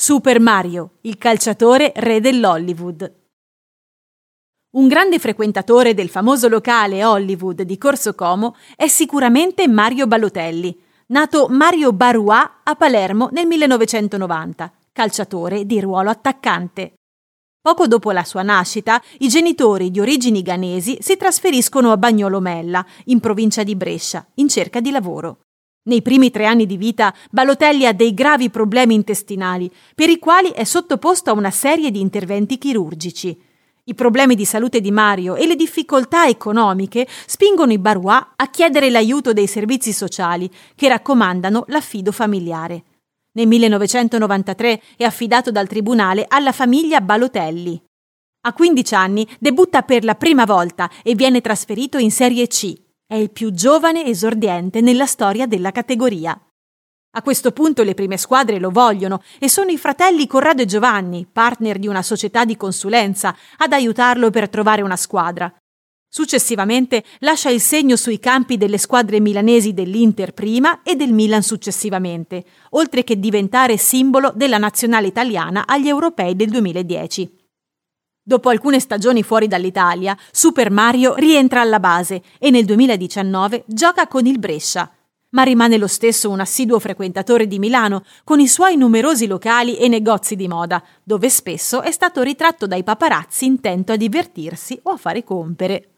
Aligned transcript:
Super 0.00 0.38
Mario, 0.38 0.98
il 1.00 1.18
calciatore 1.18 1.92
re 1.96 2.20
dell'Hollywood. 2.20 3.14
Un 4.76 4.86
grande 4.86 5.18
frequentatore 5.18 5.92
del 5.92 6.08
famoso 6.08 6.46
locale 6.46 7.04
Hollywood 7.04 7.62
di 7.62 7.76
Corso 7.78 8.14
Como 8.14 8.54
è 8.76 8.86
sicuramente 8.86 9.66
Mario 9.66 10.06
Balotelli, 10.06 10.80
nato 11.06 11.48
Mario 11.48 11.92
Barua 11.92 12.60
a 12.62 12.76
Palermo 12.76 13.28
nel 13.32 13.48
1990, 13.48 14.72
calciatore 14.92 15.66
di 15.66 15.80
ruolo 15.80 16.10
attaccante. 16.10 16.92
Poco 17.60 17.88
dopo 17.88 18.12
la 18.12 18.22
sua 18.22 18.42
nascita, 18.42 19.02
i 19.18 19.26
genitori 19.26 19.90
di 19.90 19.98
origini 19.98 20.42
ghanesi 20.42 20.98
si 21.00 21.16
trasferiscono 21.16 21.90
a 21.90 21.96
Bagnolo 21.96 22.38
Mella, 22.38 22.86
in 23.06 23.18
provincia 23.18 23.64
di 23.64 23.74
Brescia, 23.74 24.24
in 24.34 24.48
cerca 24.48 24.78
di 24.78 24.92
lavoro. 24.92 25.40
Nei 25.88 26.02
primi 26.02 26.30
tre 26.30 26.44
anni 26.44 26.66
di 26.66 26.76
vita 26.76 27.14
Balotelli 27.30 27.86
ha 27.86 27.94
dei 27.94 28.12
gravi 28.12 28.50
problemi 28.50 28.94
intestinali, 28.94 29.70
per 29.94 30.10
i 30.10 30.18
quali 30.18 30.50
è 30.50 30.64
sottoposto 30.64 31.30
a 31.30 31.32
una 31.32 31.50
serie 31.50 31.90
di 31.90 31.98
interventi 31.98 32.58
chirurgici. 32.58 33.40
I 33.84 33.94
problemi 33.94 34.34
di 34.34 34.44
salute 34.44 34.82
di 34.82 34.90
Mario 34.90 35.34
e 35.34 35.46
le 35.46 35.56
difficoltà 35.56 36.26
economiche 36.26 37.08
spingono 37.24 37.72
i 37.72 37.78
Barois 37.78 38.22
a 38.36 38.50
chiedere 38.50 38.90
l'aiuto 38.90 39.32
dei 39.32 39.46
servizi 39.46 39.94
sociali 39.94 40.50
che 40.74 40.88
raccomandano 40.88 41.64
l'affido 41.68 42.12
familiare. 42.12 42.82
Nel 43.32 43.46
1993 43.46 44.82
è 44.94 45.04
affidato 45.04 45.50
dal 45.50 45.68
tribunale 45.68 46.26
alla 46.28 46.52
famiglia 46.52 47.00
Balotelli. 47.00 47.82
A 48.42 48.52
15 48.52 48.94
anni 48.94 49.26
debutta 49.38 49.80
per 49.80 50.04
la 50.04 50.16
prima 50.16 50.44
volta 50.44 50.90
e 51.02 51.14
viene 51.14 51.40
trasferito 51.40 51.96
in 51.96 52.10
Serie 52.10 52.46
C, 52.46 52.87
è 53.10 53.14
il 53.14 53.30
più 53.30 53.52
giovane 53.52 54.04
esordiente 54.04 54.82
nella 54.82 55.06
storia 55.06 55.46
della 55.46 55.72
categoria. 55.72 56.38
A 57.12 57.22
questo 57.22 57.52
punto 57.52 57.82
le 57.82 57.94
prime 57.94 58.18
squadre 58.18 58.58
lo 58.58 58.68
vogliono 58.68 59.22
e 59.38 59.48
sono 59.48 59.70
i 59.70 59.78
fratelli 59.78 60.26
Corrado 60.26 60.60
e 60.60 60.66
Giovanni, 60.66 61.26
partner 61.26 61.78
di 61.78 61.86
una 61.86 62.02
società 62.02 62.44
di 62.44 62.54
consulenza, 62.58 63.34
ad 63.56 63.72
aiutarlo 63.72 64.28
per 64.28 64.50
trovare 64.50 64.82
una 64.82 64.96
squadra. 64.96 65.50
Successivamente 66.06 67.02
lascia 67.20 67.48
il 67.48 67.62
segno 67.62 67.96
sui 67.96 68.18
campi 68.18 68.58
delle 68.58 68.76
squadre 68.76 69.20
milanesi 69.20 69.72
dell'Inter 69.72 70.34
prima 70.34 70.82
e 70.82 70.94
del 70.94 71.14
Milan 71.14 71.42
successivamente, 71.42 72.44
oltre 72.70 73.04
che 73.04 73.18
diventare 73.18 73.78
simbolo 73.78 74.32
della 74.34 74.58
nazionale 74.58 75.06
italiana 75.06 75.64
agli 75.66 75.88
europei 75.88 76.36
del 76.36 76.50
2010. 76.50 77.37
Dopo 78.28 78.50
alcune 78.50 78.78
stagioni 78.78 79.22
fuori 79.22 79.48
dall'Italia, 79.48 80.14
Super 80.30 80.70
Mario 80.70 81.14
rientra 81.14 81.62
alla 81.62 81.80
base 81.80 82.20
e 82.38 82.50
nel 82.50 82.66
2019 82.66 83.64
gioca 83.66 84.06
con 84.06 84.26
il 84.26 84.38
Brescia. 84.38 84.92
Ma 85.30 85.44
rimane 85.44 85.78
lo 85.78 85.86
stesso 85.86 86.28
un 86.28 86.38
assiduo 86.38 86.78
frequentatore 86.78 87.46
di 87.46 87.58
Milano, 87.58 88.04
con 88.24 88.38
i 88.38 88.46
suoi 88.46 88.76
numerosi 88.76 89.26
locali 89.26 89.78
e 89.78 89.88
negozi 89.88 90.36
di 90.36 90.46
moda, 90.46 90.84
dove 91.02 91.30
spesso 91.30 91.80
è 91.80 91.90
stato 91.90 92.20
ritratto 92.20 92.66
dai 92.66 92.84
paparazzi 92.84 93.46
intento 93.46 93.92
a 93.92 93.96
divertirsi 93.96 94.78
o 94.82 94.90
a 94.90 94.96
fare 94.98 95.24
compere. 95.24 95.97